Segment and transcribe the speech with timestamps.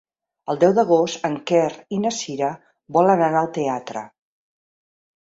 [0.51, 1.67] El deu d'agost en Quer
[1.97, 2.47] i na Cira
[2.97, 4.03] volen anar al teatre.